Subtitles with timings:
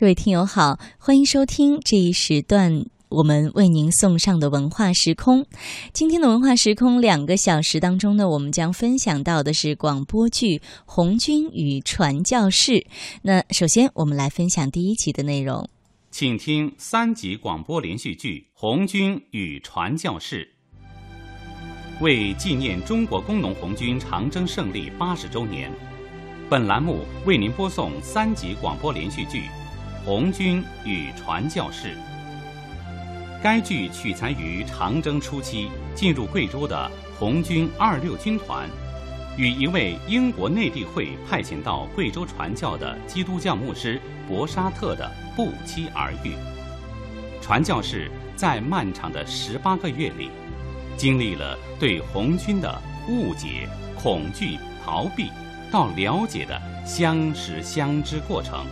[0.00, 5.44] 各位听友好，欢迎收听这一时段我们为您送上的文化时空。
[5.92, 12.72] 今天的文化时空两个小时当中呢，我们将分享到的是广播剧《红军与传教士》。
[13.20, 15.68] 那首先，我们来分享第一集的内容，
[16.10, 20.48] 请听三集广播连续剧《红军与传教士》。
[22.02, 25.70] 为纪念中国工农红军长征胜利八十周年，
[26.48, 29.42] 本栏目为您播送三集广播连续剧。
[30.10, 31.94] 红军与传教士。
[33.40, 38.68] 该剧取材于长征初期进入贵州的红军二六军团，
[39.36, 46.34] 与一位英国内地会派遣到贵州传教的基督教牧师博沙特的不期而遇。
[47.40, 50.28] 传教士在漫长的十八个月里，
[50.96, 55.30] 经历了对红军的误解、恐惧、逃避，
[55.70, 58.66] 到了解的相识相知过程。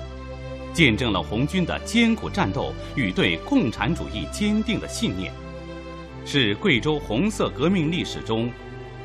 [0.78, 5.32] 见证了红军的艰苦战斗与对共产主义坚定的信念，
[6.24, 8.48] 是贵州红色革命历史中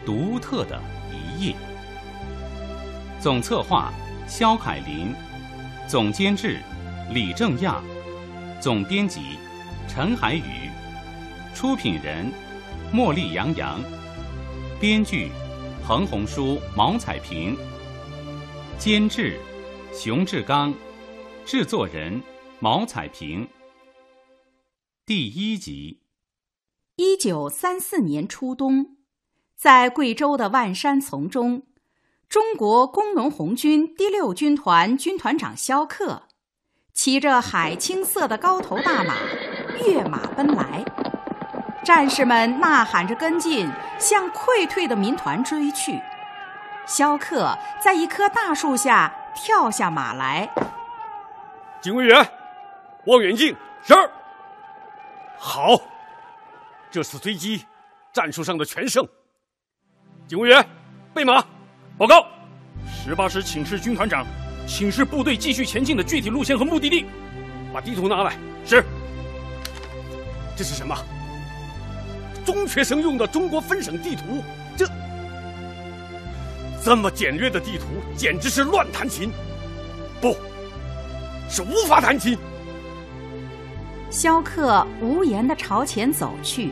[0.05, 0.79] 独特的
[1.11, 1.55] 一页。
[3.19, 3.91] 总策划
[4.27, 5.15] 肖凯林，
[5.87, 6.59] 总监制
[7.11, 7.81] 李正亚，
[8.61, 9.21] 总编辑
[9.87, 10.69] 陈海宇，
[11.55, 12.31] 出品人
[12.93, 13.81] 茉莉杨洋，
[14.79, 15.31] 编剧
[15.83, 17.57] 彭红书、毛彩萍，
[18.77, 19.39] 监制
[19.91, 20.71] 熊志刚。
[21.45, 22.21] 制作人
[22.59, 23.47] 毛彩萍。
[25.05, 26.01] 第一集。
[26.95, 28.95] 一九三四年初冬，
[29.57, 31.63] 在贵州的万山丛中，
[32.29, 36.23] 中国工农红军第六军团军团长肖克
[36.93, 39.15] 骑着海青色的高头大马
[39.85, 40.85] 跃马奔来，
[41.83, 45.99] 战士们呐喊着跟进，向溃退的民团追去。
[46.87, 50.49] 肖克在一棵大树下跳下马来。
[51.83, 52.25] 警卫员，
[53.07, 53.53] 望远镜，
[53.85, 53.93] 是。
[55.37, 55.77] 好，
[56.89, 57.65] 这次追击
[58.13, 59.05] 战术上的全胜。
[60.25, 60.65] 警卫员，
[61.13, 61.45] 备马，
[61.97, 62.25] 报告。
[62.87, 64.25] 十八师请示军团长，
[64.65, 67.05] 请示部队继续前进的具体路线和目的地。
[67.73, 68.37] 把地图拿来。
[68.65, 68.81] 是。
[70.55, 70.95] 这是什么？
[72.45, 74.41] 中学生用的中国分省地图？
[74.77, 74.87] 这
[76.81, 79.29] 这么简略的地图，简直是乱弹琴。
[80.21, 80.33] 不。
[81.53, 82.35] 是无法弹琴。
[84.09, 86.71] 萧克无言的朝前走去。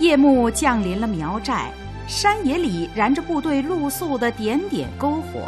[0.00, 1.70] 夜幕降临了苗寨，
[2.08, 5.46] 山野里燃着部队露宿的点点篝火。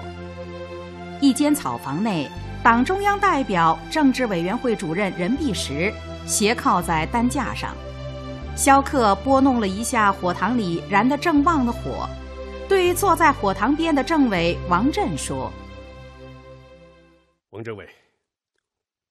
[1.21, 2.31] 一间草房内，
[2.63, 5.93] 党中央代表、政治委员会主任任弼时
[6.25, 7.75] 斜靠在担架上。
[8.55, 12.09] 萧克拨弄了一下火塘里燃得正旺的火，
[12.69, 15.53] 对坐在火塘边的政委王震说
[17.51, 17.85] ：“王政委。”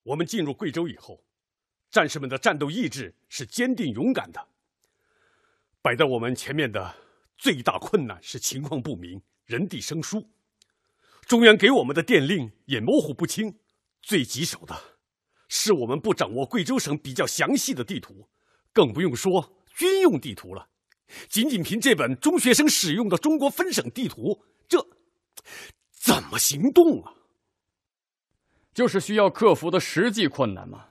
[0.03, 1.24] 我们进入贵州以后，
[1.90, 4.47] 战士们的战斗意志是坚定勇敢的。
[5.81, 6.96] 摆在我们前面的
[7.38, 10.30] 最大困难是情况不明，人地生疏，
[11.28, 13.59] 中央给我们的电令也模糊不清。
[14.02, 14.75] 最棘手的
[15.47, 18.28] 是我们不掌握贵州省比较详细的地图，
[18.74, 20.69] 更不用说军用地图了。
[21.30, 24.86] 仅仅凭这本中学生使用的中国分省地图，这
[25.92, 27.13] 怎么行动啊？
[28.74, 30.86] 就是需要克服的实际困难嘛。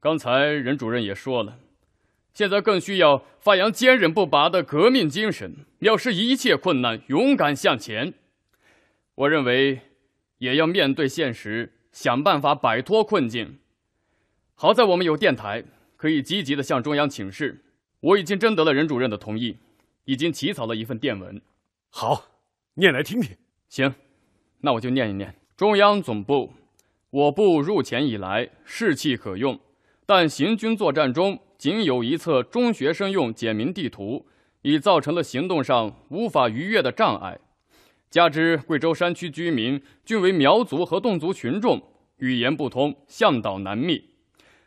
[0.00, 1.58] 刚才任主任也说了，
[2.32, 8.12] 现在更需要发扬坚韧不拔的革命精神，藐视一切困难，勇敢向前。
[9.14, 9.80] 我认为，
[10.38, 13.58] 也要面对现实，想办法摆脱困境。
[14.54, 15.64] 好在我们有电台，
[15.96, 17.64] 可以积极的向中央请示。
[18.00, 19.56] 我已经征得了任主任的同意，
[20.04, 21.40] 已经起草了一份电文。
[21.88, 22.26] 好，
[22.74, 23.36] 念来听听。
[23.68, 23.94] 行，
[24.60, 25.34] 那我就念一念。
[25.56, 26.52] 中央总部。
[27.14, 29.56] 我部入前以来士气可用，
[30.04, 34.26] 但行军作战中仅有一册中学生用简明地图，
[34.62, 37.38] 已造成了行动上无法逾越的障碍。
[38.10, 41.80] 加之贵州山区居民均为苗族和侗族群众，
[42.16, 44.02] 语言不通，向导难觅，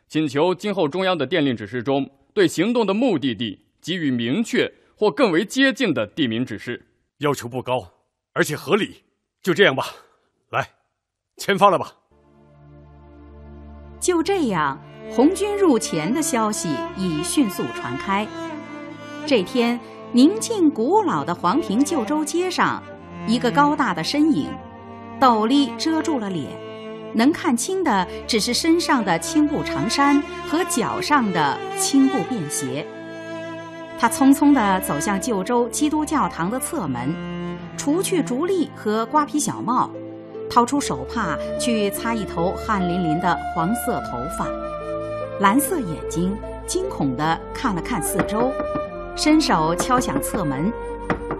[0.06, 6.86] 请求今后中央的电令指示中，对行动的目的地给予明确或更为接近的地名指示。
[7.18, 7.92] 要求不高，
[8.32, 9.02] 而且合理，
[9.42, 9.84] 就这样吧。
[10.48, 10.70] 来，
[11.36, 11.92] 签发了吧。
[14.00, 14.78] 就这样，
[15.10, 18.26] 红军入黔的消息已迅速传开。
[19.26, 19.78] 这天，
[20.12, 22.82] 宁静古老的黄平旧州街上，
[23.26, 24.48] 一个高大的身影，
[25.20, 26.50] 斗笠遮住了脸，
[27.12, 32.86] 能看清的只是身上的青布长衫和脚上的青布便鞋。
[33.98, 37.12] 他匆匆地走向旧州基督教堂的侧门，
[37.76, 39.90] 除去竹笠和瓜皮小帽，
[40.50, 44.46] 掏出手帕去擦一头汗淋淋的黄色头发，
[45.40, 46.36] 蓝色眼睛
[46.66, 48.52] 惊恐地看了看四周，
[49.16, 50.72] 伸手敲响侧门。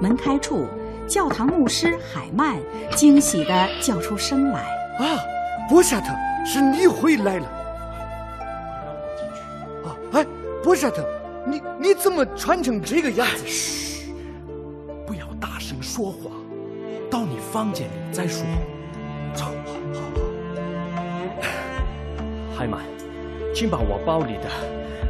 [0.01, 0.67] 门开处，
[1.09, 2.57] 教堂牧师海曼
[2.95, 4.61] 惊喜地叫出声来
[5.01, 5.19] ：“啊，
[5.69, 6.15] 波沙特，
[6.47, 7.47] 是你回来了！
[9.85, 10.27] 啊，哎，
[10.63, 11.05] 波沙特，
[11.45, 13.47] 你你怎么穿成这个样子？
[13.47, 14.15] 嘘，
[15.05, 16.31] 不要大声说话，
[17.11, 18.47] 到你房间里再说。
[19.35, 20.21] 走，好好好。
[22.57, 22.81] 海曼，
[23.55, 24.49] 请把我包里的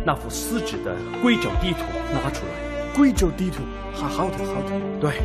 [0.04, 2.52] 那幅撕纸的贵州地图拿出来。
[2.94, 3.62] 贵州地图，
[3.92, 4.72] 好好的，好的。
[5.00, 5.20] 对，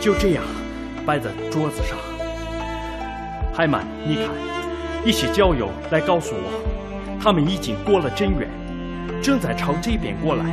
[0.00, 0.42] 就这样
[1.06, 1.96] 摆在桌子上。
[3.52, 4.26] 海曼，你看，
[5.04, 8.50] 一些教友来告诉我，他们已经过了真远，
[9.22, 10.44] 正在朝这边过来。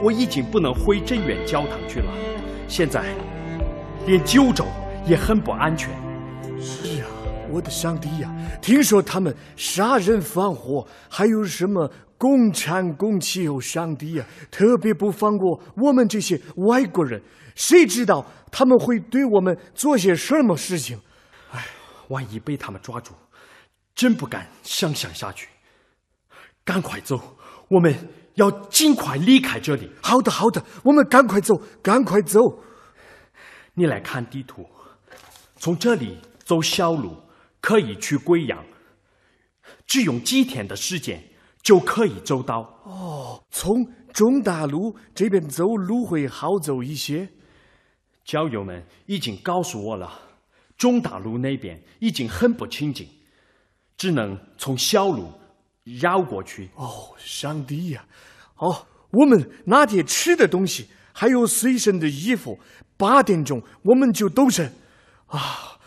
[0.00, 2.06] 我已经不能回真远教堂去了，
[2.68, 3.02] 现在
[4.06, 4.64] 连九州
[5.04, 5.90] 也很不安全。
[6.60, 7.08] 是啊，
[7.50, 8.34] 我的上帝呀！
[8.60, 11.90] 听说他们杀人放火，还有什么？
[12.18, 17.22] 共产共妻有上帝呀，特别不放过我们这些外国人。
[17.54, 20.98] 谁知道他们会对我们做些什么事情？
[21.52, 21.64] 哎，
[22.08, 23.12] 万一被他们抓住，
[23.94, 25.48] 真不敢想象下去。
[26.64, 27.20] 赶快走，
[27.68, 27.94] 我们
[28.34, 29.88] 要尽快离开这里。
[30.02, 32.40] 好的，好的，我们赶快走，赶快走。
[33.74, 34.66] 你来看地图，
[35.56, 36.18] 从这里
[36.48, 37.14] 走小路
[37.60, 38.64] 可以去贵阳，
[39.86, 41.22] 只用几天的时间。
[41.60, 43.42] 就可以走到哦。
[43.50, 43.84] 从
[44.14, 47.28] 中大路这边走路会好走一些。
[48.24, 50.10] 教友们已经告诉我了，
[50.78, 53.06] 中大路那边已经很不清净，
[53.98, 55.30] 只能从小路
[55.84, 56.70] 绕过去。
[56.76, 58.06] 哦，上帝呀！
[58.56, 62.58] 哦，我们拿点吃的东西，还有随身的衣服。
[62.96, 64.72] 八点钟我们就动身。
[65.26, 65.77] 啊，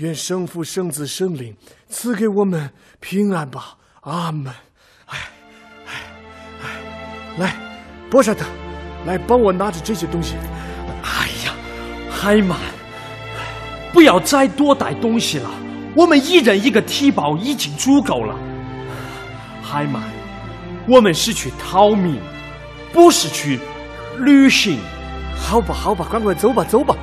[0.00, 1.54] 愿圣父、圣子、圣灵
[1.90, 2.70] 赐给我们
[3.00, 3.76] 平安吧。
[4.00, 4.50] 阿门。
[5.04, 5.18] 哎，
[5.86, 5.92] 哎，
[6.62, 6.68] 哎
[7.36, 7.56] 来，
[8.10, 8.46] 波沙特，
[9.04, 10.36] 来帮我拿着这些东西。
[11.02, 11.54] 哎呀，
[12.10, 12.58] 海曼，
[13.92, 15.50] 不要再多带东西了，
[15.94, 18.34] 我们一人一个提包已经足够了。
[19.62, 20.02] 海曼，
[20.88, 22.18] 我们是去逃命，
[22.90, 23.60] 不是去
[24.20, 24.78] 旅行。
[25.36, 26.96] 好吧，好吧，赶快走吧，走吧。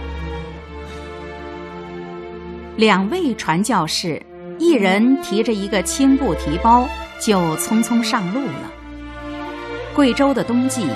[2.77, 4.21] 两位传教士，
[4.59, 6.87] 一人提着一个青布提包，
[7.19, 8.71] 就匆匆上路了。
[9.95, 10.87] 贵州的冬季，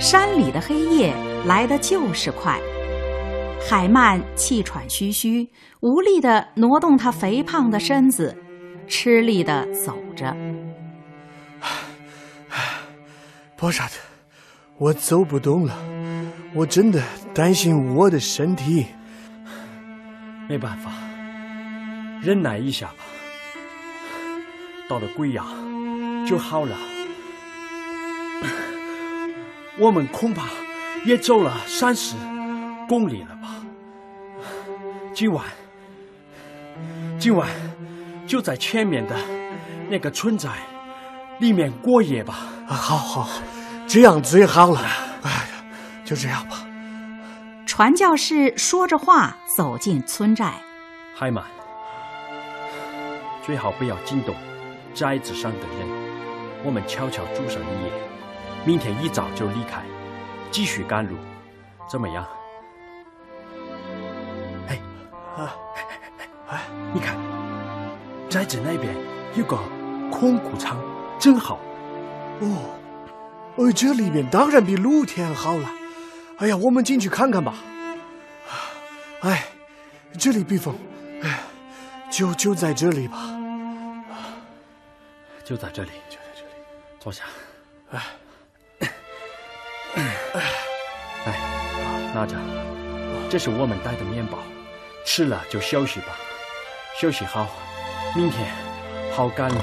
[0.00, 1.12] 山里的黑夜
[1.44, 2.58] 来的就是快。
[3.68, 5.46] 海曼气喘吁吁，
[5.80, 8.34] 无力地挪动他肥胖的身子，
[8.88, 10.34] 吃力地走着。
[13.56, 13.96] 波沙特，
[14.78, 15.76] 我走不动了，
[16.54, 17.02] 我真的
[17.34, 18.86] 担心我的身体。
[20.48, 20.92] 没办法，
[22.22, 23.04] 忍耐一下吧。
[24.88, 25.46] 到了贵阳
[26.26, 26.76] 就好了。
[29.78, 30.48] 我们恐怕
[31.04, 32.14] 也走了三十
[32.88, 33.56] 公里了吧？
[35.14, 35.44] 今晚，
[37.18, 37.48] 今晚
[38.26, 39.16] 就在前面的
[39.88, 40.50] 那个村寨
[41.40, 42.34] 里面过夜吧。
[42.68, 43.28] 好好，
[43.86, 44.80] 这样最好了。
[45.22, 45.64] 哎呀，
[46.04, 46.66] 就这样吧。
[47.66, 50.54] 传教士说着话走进村寨。
[51.14, 51.44] 海曼，
[53.46, 54.34] 最好不要惊动
[54.92, 55.88] 寨子上的人。
[56.64, 57.92] 我们悄悄住上一夜。
[58.64, 59.84] 明天一早就离开，
[60.50, 61.14] 继续赶路，
[61.88, 62.26] 怎么样？
[64.66, 64.80] 哎，
[65.36, 65.54] 啊，
[66.48, 66.62] 哎，
[66.92, 67.16] 你看，
[68.28, 68.92] 寨子那边
[69.36, 69.56] 有个
[70.10, 70.76] 空谷仓，
[71.20, 71.60] 真好。
[72.40, 72.74] 哦，
[73.54, 75.70] 呃，这里面当然比露天好了。
[76.38, 77.54] 哎呀，我们进去看看吧。
[79.20, 79.46] 哎，
[80.18, 80.74] 这里避风，
[81.22, 81.38] 哎，
[82.10, 83.35] 就就在这里吧。
[85.46, 86.48] 就在这里，就在这里，
[86.98, 87.22] 坐下。
[87.92, 88.02] 哎。
[91.24, 92.36] 哎，拿着，
[93.30, 94.38] 这是我们带的面包，
[95.04, 96.16] 吃了就休息吧，
[96.98, 97.48] 休息好，
[98.16, 98.52] 明天
[99.14, 99.60] 好赶路。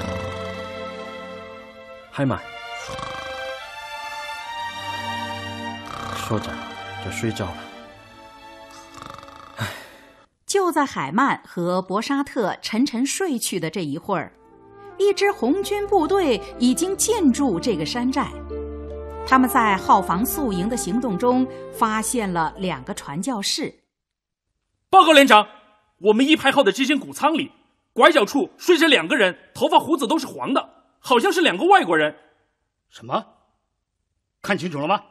[2.10, 2.40] 海曼，
[6.16, 6.50] 说着
[7.04, 7.58] 就睡着了。
[10.46, 14.32] 就在海曼和博沙特沉沉睡去的这一会儿，
[14.98, 18.30] 一支红军部队已经进驻这个山寨。
[19.26, 23.74] 他们在号房宿营的行动中发现了两个传教士。
[24.90, 25.48] 报告连长，
[25.98, 27.50] 我们一排号的这间谷仓里，
[27.92, 32.14] 拐角处睡着两个人，头发胡子都是黄的，好像是两个外国人。
[32.88, 33.24] 什么？
[34.42, 35.02] 看清楚了吗？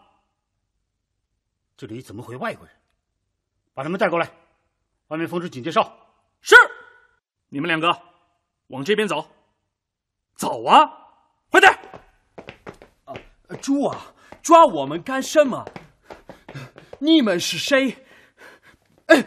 [1.75, 2.75] 这里怎么会外国人？
[3.73, 4.31] 把他们带过来，
[5.07, 5.91] 外面封出警戒哨。
[6.39, 6.55] 是。
[7.49, 7.99] 你们两个
[8.67, 9.27] 往这边走，
[10.35, 10.89] 走啊，
[11.49, 11.71] 快点！
[13.05, 13.13] 啊，
[13.61, 15.65] 猪啊，抓我们干什么？
[16.99, 18.05] 你们是谁？
[19.07, 19.25] 哎，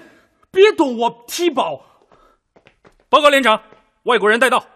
[0.51, 1.85] 别动我提包！
[3.09, 3.63] 报告连长，
[4.05, 4.67] 外国人带到。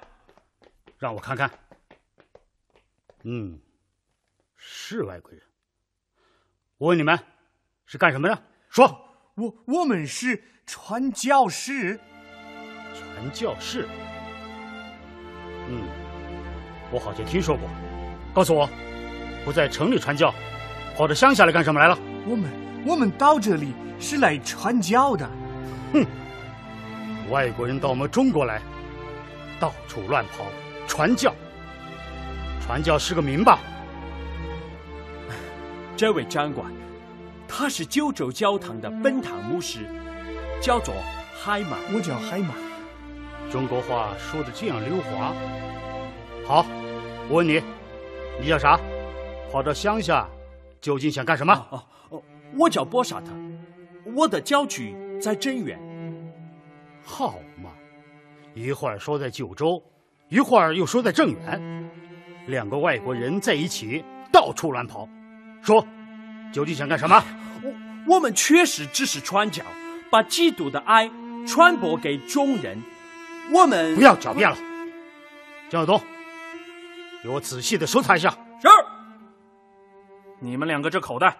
[0.98, 1.50] 让我看看。
[3.24, 3.60] 嗯，
[4.56, 5.42] 是外国人。
[6.78, 7.18] 我问你们，
[7.86, 8.42] 是干什么的？
[8.68, 9.06] 说。
[9.36, 11.98] 我我们是传教士。
[12.92, 13.88] 传教士。
[15.68, 15.88] 嗯，
[16.90, 17.68] 我好像听说过。
[18.32, 18.68] 告诉我，
[19.44, 20.34] 不在城里传教，
[20.96, 21.98] 跑到乡下来干什么来了？
[22.26, 22.50] 我们
[22.86, 25.28] 我们到这里是来传教的。
[25.92, 26.06] 哼，
[27.30, 28.60] 外国人到我们中国来，
[29.58, 30.44] 到处乱跑。
[30.86, 31.32] 传教，
[32.60, 33.60] 传教是个名吧？
[35.96, 36.72] 这位长官，
[37.46, 39.80] 他是九州教堂的本堂牧师，
[40.60, 40.94] 叫做
[41.40, 41.76] 海马。
[41.94, 42.54] 我叫海马。
[43.50, 45.32] 中国话说的这样溜滑。
[46.46, 46.66] 好，
[47.30, 47.62] 我问你，
[48.40, 48.76] 你叫啥？
[49.52, 50.28] 跑到乡下，
[50.80, 51.54] 究竟想干什么？
[51.70, 52.22] 哦哦，
[52.58, 53.30] 我叫波沙特，
[54.16, 55.78] 我的郊区在镇远。
[57.04, 57.70] 好嘛，
[58.52, 59.80] 一会儿说在九州。
[60.28, 61.90] 一会儿又说在正远，
[62.46, 65.08] 两个外国人在一起到处乱跑，
[65.62, 65.86] 说
[66.52, 67.22] 究竟想干什么？
[67.62, 69.64] 我我们确实只是传教，
[70.10, 71.08] 把基督的爱
[71.46, 72.76] 传播给众人。
[73.52, 74.56] 我们不要狡辩了，
[75.68, 76.00] 江晓东，
[77.22, 78.30] 给我仔细的搜查一下。
[78.60, 78.68] 是。
[80.40, 81.36] 你们两个这口袋，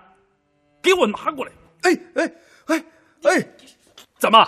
[0.82, 1.52] 给我拿过来。
[1.82, 2.32] 哎哎
[2.66, 2.84] 哎
[3.22, 3.48] 哎，
[4.18, 4.46] 怎么？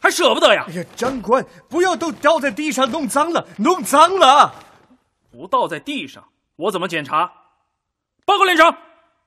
[0.00, 0.64] 还舍不得呀！
[0.68, 4.52] 哎呀，长官，不要都倒在地上，弄脏了，弄脏了！
[5.30, 7.32] 不倒在地上，我怎么检查？
[8.26, 8.76] 报告连长，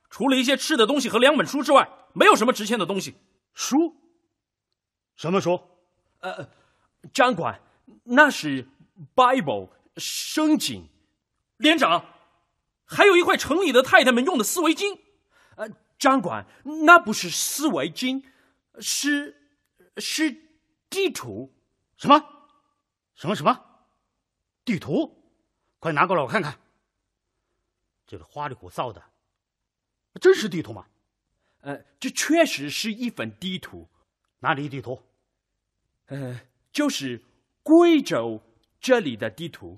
[0.10, 3.16] 除了一些吃的东西和两本书之外，没有什么值钱的东西。
[3.54, 3.96] 书？
[5.16, 5.60] 什么书？
[6.20, 6.48] 呃，
[7.12, 7.60] 长官，
[8.04, 8.68] 那是
[9.16, 10.88] Bible 圣经。
[11.58, 12.06] 连长，
[12.86, 15.00] 还有一块城里的太太们用的丝围巾。
[15.56, 16.46] 呃，张管，
[16.86, 18.24] 那不是丝围巾，
[18.80, 19.36] 是
[19.98, 20.48] 是。
[20.90, 21.54] 地图，
[21.98, 22.18] 什么？
[23.14, 23.82] 什么什么？
[24.64, 25.22] 地图，
[25.80, 26.58] 快拿过来我看看。
[28.06, 29.04] 这个花里胡哨的，
[30.22, 30.88] 真是地图吗？
[31.60, 33.90] 呃，这确实是一份地图。
[34.40, 35.04] 哪里地图？
[36.06, 36.40] 呃，
[36.72, 37.22] 就是
[37.64, 38.42] 贵州
[38.80, 39.78] 这里的地图。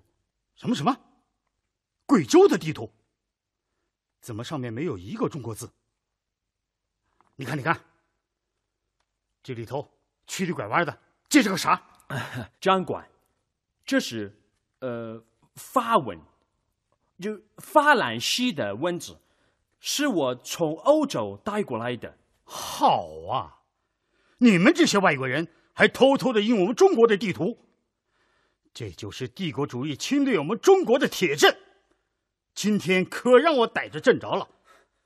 [0.56, 0.96] 什么什么？
[2.10, 2.92] 贵州的地图？
[4.20, 5.70] 怎么上面没有一个中国字？
[7.36, 7.80] 你看，你看，
[9.44, 9.88] 这里头。
[10.26, 11.82] 曲里拐弯的，这是个啥？
[12.62, 13.10] 张管，
[13.84, 14.40] 这是
[14.80, 15.24] 呃
[15.56, 16.20] 法文，
[17.20, 19.18] 就法兰西的文字，
[19.80, 22.16] 是我从欧洲带过来的。
[22.44, 23.62] 好啊，
[24.38, 27.58] 你们这些外国人还偷偷的印我们中国的地图，
[28.72, 31.56] 这就是帝国主义侵略我们中国的铁证。
[32.62, 34.50] 今天可让我逮着正着了，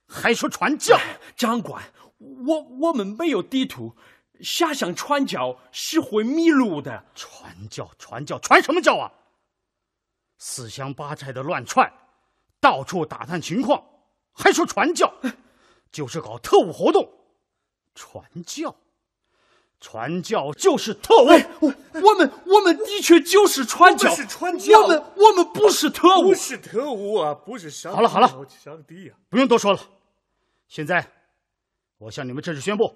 [0.07, 0.99] 还说传教？
[1.37, 1.83] 长官，
[2.17, 3.95] 我我们没有地图。
[4.41, 7.05] 瞎想传教是会迷路的。
[7.13, 9.13] 传教，传教，传什么教啊？
[10.39, 11.93] 四乡八寨的乱窜，
[12.59, 13.85] 到处打探情况，
[14.31, 15.13] 还说传教，
[15.93, 17.07] 就是搞特务活动。
[17.93, 18.75] 传教，
[19.83, 21.27] 传教就是特务。
[21.59, 24.81] 我我们我们的确就是传教，是传教。
[24.81, 29.13] 我们我们不是特务，不是特务啊，不是上好了好了，上帝呀！
[29.29, 29.79] 不用多说了。
[30.69, 31.05] 现在，
[31.97, 32.95] 我向你们正式宣布。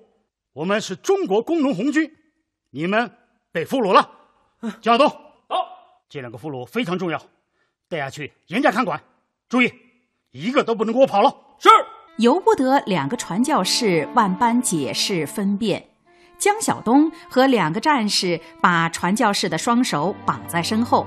[0.54, 2.10] 我们是中国工农红军，
[2.70, 3.12] 你们
[3.52, 4.10] 被俘虏了。
[4.82, 5.10] 江晓东，
[5.50, 7.22] 好，这两个俘虏非常重要，
[7.90, 9.04] 带下去严加看管，
[9.50, 9.74] 注意，
[10.32, 11.36] 一个都不能给我跑了。
[11.60, 11.68] 是，
[12.18, 15.90] 由不得两个传教士万般解释分辨。
[16.38, 21.06] 江晓东和两个战士把传教士的双手绑在身后，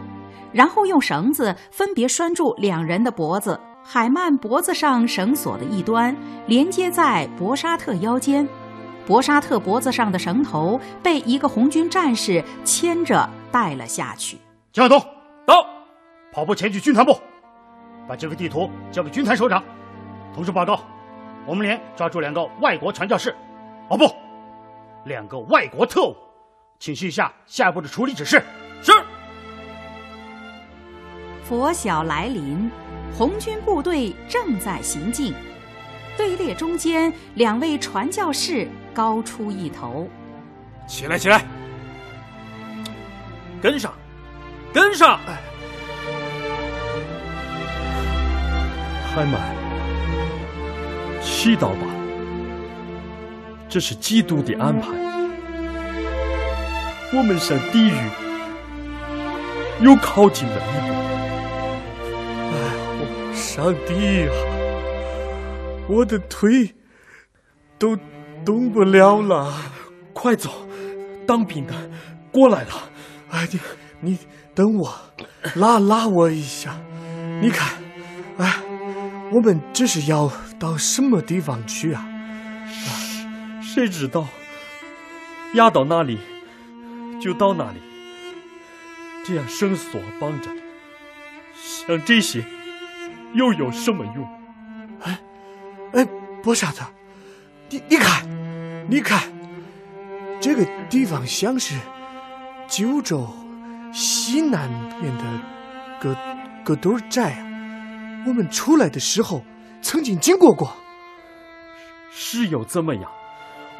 [0.52, 3.58] 然后用绳子分别拴住两人的脖子。
[3.82, 6.14] 海曼脖子上绳索的一端
[6.46, 8.46] 连接在博沙特腰间。
[9.06, 14.38] 博沙特脖子上的绳头被一个红军战士牵着带了下去。
[14.72, 15.04] 江晓东，
[15.46, 15.66] 到，
[16.32, 17.18] 跑步前去军团部，
[18.06, 19.62] 把这个地图交给军团首长。
[20.34, 20.80] 同时报告，
[21.46, 23.34] 我们连抓住两个外国传教士，
[23.88, 24.04] 哦不，
[25.10, 26.16] 两个外国特务，
[26.78, 28.40] 请示一下下一步的处理指示。
[28.80, 28.92] 是。
[31.42, 32.70] 拂晓来临，
[33.12, 35.34] 红军部队正在行进。
[36.16, 40.08] 队列中间，两位传教士高出一头。
[40.86, 41.44] 起来，起来，
[43.60, 43.92] 跟上，
[44.72, 45.18] 跟上！
[49.12, 49.40] 海曼，
[51.20, 51.86] 祈祷吧，
[53.70, 54.88] 这是基督的安排。
[57.12, 58.10] 我们向地狱，
[59.80, 60.88] 又靠近了一步。
[62.50, 62.72] 哎呀，
[63.32, 64.32] 上帝呀！
[65.88, 66.74] 我的腿
[67.78, 67.96] 都
[68.44, 69.52] 动不了了，
[70.12, 70.50] 快走！
[71.26, 71.72] 当兵的
[72.32, 72.70] 过来了。
[73.30, 73.60] 哎，你
[74.00, 74.18] 你
[74.52, 74.92] 等我，
[75.54, 76.76] 拉拉我一下。
[77.40, 77.78] 你看，
[78.38, 78.52] 哎，
[79.32, 82.04] 我们这是要到什么地方去啊
[82.66, 82.90] 啊？
[83.72, 84.26] 谁知道？
[85.54, 86.18] 压到哪里
[87.20, 87.78] 就到哪里。
[89.24, 90.50] 这样绳索绑着，
[91.54, 92.44] 像这些
[93.32, 94.28] 又有什么用？
[95.02, 95.20] 哎，
[95.92, 96.04] 哎，
[96.42, 96.84] 波沙特，
[97.68, 98.26] 你你看，
[98.88, 99.22] 你看，
[100.40, 101.76] 这个地方像是
[102.66, 103.28] 九州
[103.92, 104.68] 西南
[105.00, 105.24] 边的
[106.00, 106.16] 个
[106.64, 107.46] 个墩寨啊。
[108.26, 109.44] 我们出来的时候
[109.80, 110.76] 曾经经过过。
[112.10, 113.08] 是又怎么样？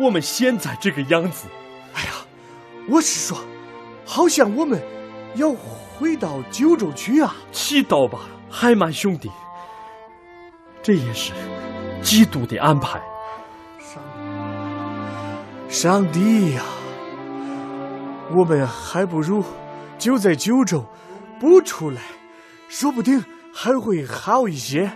[0.01, 1.47] 我们现在这个样子，
[1.95, 2.11] 哎呀，
[2.89, 3.39] 我是说，
[4.05, 4.81] 好像我们。
[5.37, 7.37] 要回到九州去啊！
[7.53, 8.19] 祈祷吧，
[8.51, 9.31] 海曼兄弟。
[10.83, 11.33] 这也是
[12.03, 13.01] 基督的安排。
[13.79, 14.03] 上
[15.69, 16.65] 上帝呀，
[18.37, 19.45] 我们还不如
[19.99, 20.85] 就在九州
[21.39, 22.03] 不出来，
[22.69, 24.91] 说不定还会好一些。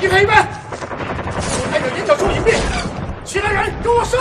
[0.00, 0.48] 一排一排，
[2.02, 2.54] 我开着连角兽隐蔽，
[3.24, 4.18] 其他人跟我上！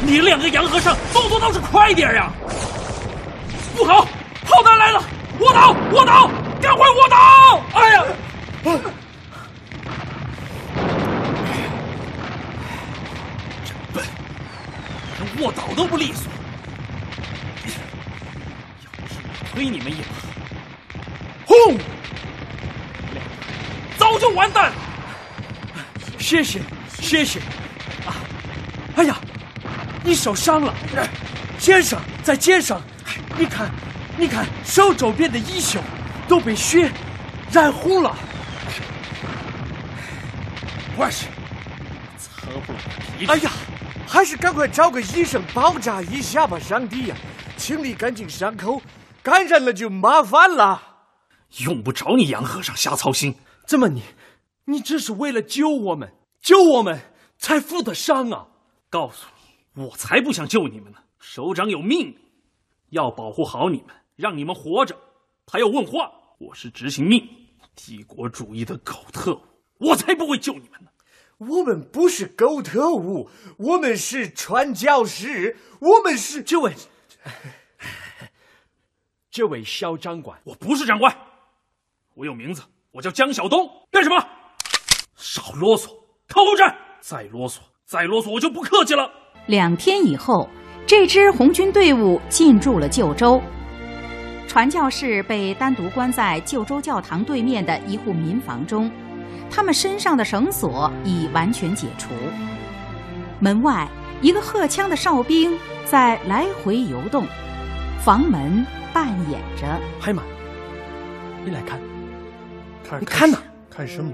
[0.00, 2.32] 你两个洋和尚动作倒是快点呀！
[3.76, 4.06] 不好，
[4.44, 5.02] 炮弹来了！
[5.40, 6.30] 卧倒，卧倒，
[6.60, 7.60] 赶快卧倒！
[7.74, 8.04] 哎呀，
[13.64, 14.04] 真笨，
[15.18, 16.30] 连卧倒都不利索。
[18.84, 20.06] 要不是我推你们一把，
[21.44, 21.76] 轰，
[23.98, 24.72] 早就完蛋了。
[26.26, 26.60] 谢谢，
[27.00, 27.38] 谢谢。
[28.04, 28.18] 啊，
[28.96, 29.16] 哎呀，
[30.02, 30.74] 你受伤了，
[31.56, 32.82] 肩上，在肩上。
[33.38, 33.70] 你看，
[34.18, 35.80] 你看，手周边的衣袖
[36.26, 36.90] 都被血
[37.52, 38.12] 染红了。
[40.96, 41.26] 我是
[42.18, 42.72] 擦不
[43.16, 43.26] 皮。
[43.26, 43.50] 哎呀，
[44.04, 47.16] 还是赶快找个医生包扎一下吧，上帝呀！
[47.56, 48.82] 清理干净伤口，
[49.22, 50.82] 感染了就麻烦了。
[51.58, 53.36] 用不着你杨和尚瞎操心。
[53.64, 54.02] 怎么你，
[54.64, 56.12] 你这是为了救我们，
[56.46, 57.00] 救我们
[57.38, 58.46] 才负的伤啊？
[58.88, 59.26] 告诉
[59.74, 60.98] 你，我才不想救你们呢。
[61.18, 62.18] 首长有命令。
[62.90, 64.96] 要保护好你们，让你们活着。
[65.44, 67.48] 他要问话，我是执行命令。
[67.74, 69.40] 帝国主义的狗特务，
[69.78, 70.90] 我才不会救你们呢。
[71.38, 73.28] 我们不是狗特务，
[73.58, 76.72] 我们是传教士，我们是这位，
[79.32, 80.40] 这位肖长官。
[80.44, 81.12] 我不是长官，
[82.14, 83.68] 我有名字，我叫江晓东。
[83.90, 84.16] 干什么？
[85.16, 86.05] 少啰嗦，
[86.36, 86.76] 靠后站。
[87.00, 89.10] 再啰嗦，再啰嗦，我就不客气了。
[89.46, 90.48] 两天以后。
[90.88, 93.42] 这支红军队伍进驻了旧州，
[94.46, 98.88] 传教士被单独关在旧州教堂对面的一户民房中，
[99.50, 102.10] 他们身上的绳索已完全解除。
[103.40, 103.88] 门外，
[104.22, 107.26] 一个荷枪的哨兵在来回游动，
[108.04, 109.66] 房门扮演着。
[109.98, 110.22] 海马，
[111.44, 111.80] 你来看，
[112.88, 114.12] 看，你看呐，看什么？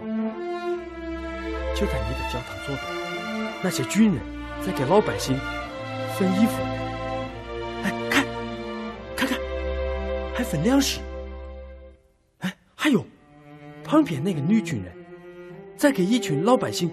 [1.74, 4.20] 就在你的教堂左边，那些军人
[4.64, 5.38] 在给老百姓。
[6.14, 6.62] 分衣服，
[7.82, 8.26] 哎，看，
[9.16, 9.38] 看看，
[10.34, 11.00] 还分粮食。
[12.40, 13.04] 哎，还有，
[13.82, 14.92] 旁边那个女军人，
[15.74, 16.90] 在给一群老百姓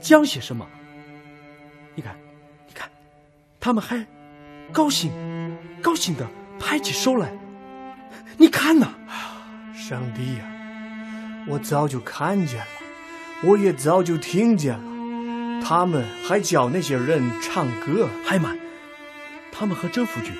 [0.00, 0.64] 讲些什么？
[1.96, 2.16] 你看，
[2.68, 2.88] 你看，
[3.58, 4.06] 他们还
[4.72, 5.10] 高兴，
[5.82, 6.24] 高兴的
[6.60, 7.32] 拍起手来。
[8.38, 8.94] 你看呐，
[9.74, 10.44] 上帝呀，
[11.48, 12.66] 我早就看见了，
[13.44, 15.62] 我也早就听见了。
[15.64, 18.58] 他们还教那些人唱歌，海曼，
[19.52, 20.32] 他们和政府军、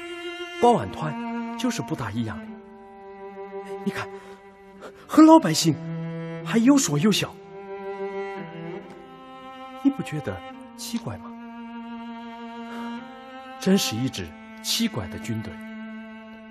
[0.60, 2.46] 保安团就是不大一样的。
[3.84, 4.08] 你看，
[5.06, 5.74] 和老百姓
[6.44, 7.34] 还有说有笑，
[9.82, 10.36] 你不觉得
[10.76, 11.30] 奇怪吗？
[13.60, 14.26] 真是一支
[14.62, 15.52] 奇怪的军队。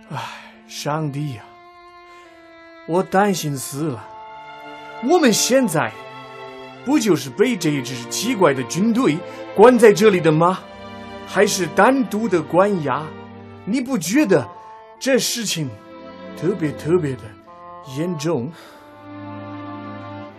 [0.10, 0.18] 唉，
[0.68, 1.44] 上帝呀，
[2.88, 4.08] 我担心死了。
[5.04, 5.92] 我们现在。
[6.86, 9.18] 不就是被这支奇怪的军队
[9.56, 10.60] 关在这里的吗？
[11.28, 13.04] 还是单独的关押？
[13.64, 14.46] 你不觉得
[15.00, 15.70] 这事情
[16.36, 17.22] 特别特别的
[17.98, 18.52] 严重？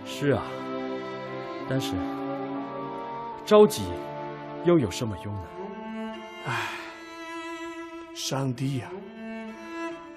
[0.05, 0.43] 是啊，
[1.69, 1.93] 但是
[3.47, 3.85] 着急
[4.65, 5.43] 又有什么用呢？
[6.47, 6.53] 唉，
[8.15, 8.89] 上帝呀，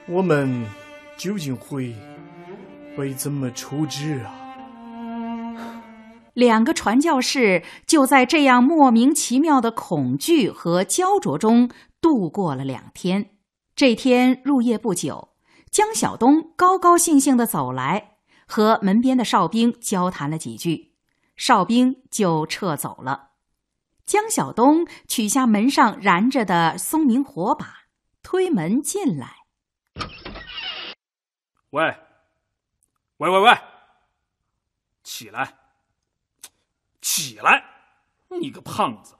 [0.08, 0.66] 我们
[1.16, 1.96] 究竟会
[2.98, 4.45] 被怎么处置啊？
[6.36, 11.71] 两个传教士就在这样莫名其妙的恐惧和焦灼中
[12.02, 13.32] 度过了两天。
[13.74, 15.30] 这天入夜不久，
[15.71, 20.93] 江晓东高高兴兴的走来，和门边的哨兵交谈了几句，
[21.38, 23.30] 哨兵就撤走了。
[24.06, 27.86] 江晓东取下门上燃着的松明火把，
[28.21, 29.38] 推门进来。
[31.69, 31.98] 喂，
[33.17, 33.58] 喂喂喂，
[35.02, 35.56] 起来，
[37.15, 37.63] 起来！
[38.41, 39.15] 你个胖子，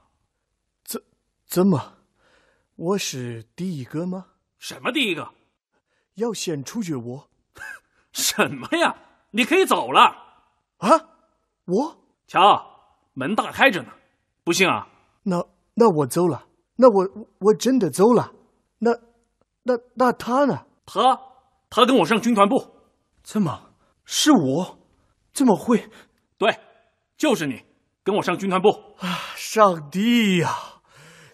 [0.84, 1.02] 怎
[1.46, 1.96] 怎么？
[2.76, 4.26] 我是第一个吗？
[4.58, 5.34] 什么第一个？
[6.16, 7.30] 要先处决我？
[8.12, 8.98] 什么呀？
[9.32, 10.02] 你可以走了。
[10.80, 10.90] 啊？
[11.68, 11.98] 我？
[12.28, 13.94] 瞧，门大开着呢。
[14.44, 14.90] 不信啊？
[15.24, 15.42] 那
[15.76, 16.50] 那我走了。
[16.76, 18.34] 那我我真的走了。
[18.80, 18.92] 那
[19.64, 20.66] 那那他呢？
[20.86, 21.18] 他
[21.70, 22.76] 他跟我上军团部。
[23.24, 24.80] 怎么是我？
[25.32, 25.90] 怎么会？
[26.38, 26.60] 对，
[27.16, 27.64] 就是你，
[28.06, 28.70] 跟我上军团部。
[29.00, 29.34] 啊！
[29.36, 30.50] 上帝呀，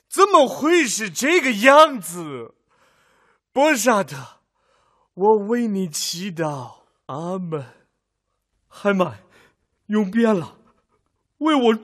[0.10, 2.56] 怎么会是这个样子？
[3.52, 4.40] 博沙特，
[5.14, 6.76] 我为你祈祷，
[7.08, 7.66] 阿门。
[8.70, 9.20] 海曼，
[9.88, 10.56] 用遍了，
[11.40, 11.80] 为我。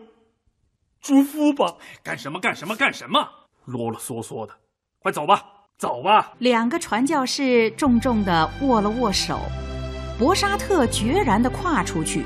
[1.02, 1.76] 祝福吧！
[2.02, 2.40] 干什么？
[2.40, 2.76] 干什么？
[2.76, 3.20] 干什么？
[3.66, 4.54] 啰啰嗦嗦的，
[5.00, 5.44] 快走吧，
[5.78, 6.34] 走吧！
[6.40, 9.40] 两个传教士重重的握了握手，
[10.18, 12.26] 博沙特决然的跨出去，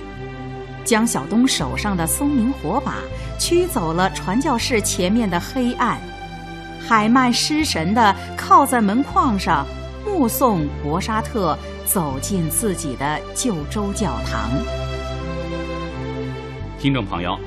[0.83, 2.95] 江晓东手上的松明火把
[3.39, 5.99] 驱走了传教士前面的黑暗。
[6.79, 9.65] 海曼失神的靠在门框上，
[10.05, 14.49] 目送博沙特走进自己的旧州教堂。
[16.79, 17.37] 听众朋友。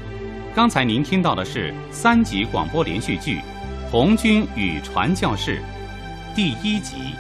[0.55, 3.39] 刚才您听到的是三集广播连续剧
[3.91, 5.59] 《红军与传教士》
[6.37, 7.17] 第一集，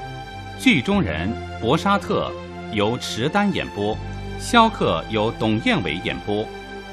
[0.56, 1.28] 剧中人
[1.60, 2.30] 博沙特
[2.70, 3.98] 由池丹演播，
[4.44, 6.46] 肖克由董燕伟演播，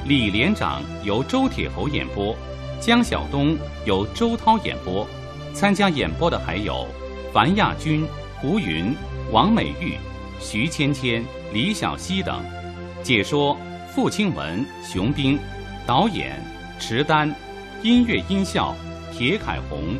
[0.05, 2.33] 李连长由周铁侯演播，
[2.79, 5.05] 江晓东由周涛演播。
[5.53, 6.87] 参加演播的还有
[7.33, 8.95] 樊亚军、胡云、
[9.33, 9.97] 王美玉、
[10.39, 12.41] 徐芊芊、李小溪等。
[13.03, 13.57] 解说：
[13.93, 15.37] 傅清文、熊兵。
[15.85, 16.41] 导演：
[16.79, 17.35] 池丹，
[17.83, 18.73] 音乐音效：
[19.11, 19.97] 铁凯红，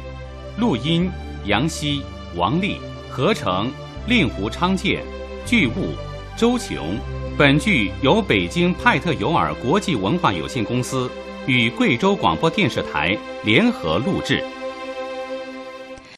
[0.58, 1.12] 录音：
[1.44, 2.02] 杨希、
[2.34, 2.78] 王丽，
[3.10, 3.70] 合成：
[4.08, 5.04] 令狐昌建，
[5.46, 5.94] 剧务：
[6.38, 6.96] 周琼。
[7.38, 11.10] 本剧由北京派特尤尔国际文化有限公司
[11.48, 14.44] 与贵州广播电视台联合录制。